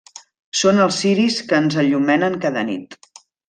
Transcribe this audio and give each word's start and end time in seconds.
Són 0.61 0.81
els 0.85 0.97
ciris 1.03 1.37
que 1.51 1.59
ens 1.65 1.79
enllumenen 1.85 2.39
cada 2.49 2.65
nit. 2.75 2.99